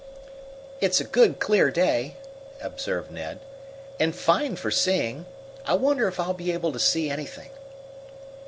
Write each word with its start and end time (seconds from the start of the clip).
"It's 0.79 0.99
a 0.99 1.03
good 1.03 1.39
clear 1.39 1.69
day," 1.69 2.15
observed 2.59 3.11
Ned, 3.11 3.39
"and 3.99 4.15
fine 4.15 4.55
for 4.55 4.71
seeing. 4.71 5.27
I 5.63 5.75
wonder 5.75 6.07
if 6.07 6.19
I'll 6.19 6.33
be 6.33 6.51
able 6.53 6.71
to 6.71 6.79
see 6.79 7.07
anything." 7.11 7.51